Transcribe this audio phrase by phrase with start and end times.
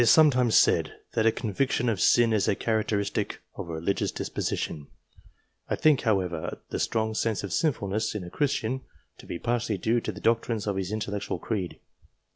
[0.01, 4.11] It is sometimes said, that a conviction of sin is a characteristic of a religious
[4.11, 4.87] disposition;
[5.69, 8.81] I think, how ever, the strong sense of sinfulness in a Christian,
[9.19, 11.79] to be partly due to the doctrines of his intellectual creed.